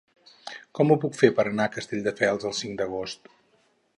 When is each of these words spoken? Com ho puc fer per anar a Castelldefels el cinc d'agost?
Com 0.79 0.93
ho 0.93 0.97
puc 1.03 1.19
fer 1.19 1.29
per 1.41 1.45
anar 1.51 1.69
a 1.69 1.73
Castelldefels 1.77 2.49
el 2.51 2.57
cinc 2.63 2.81
d'agost? 2.83 3.33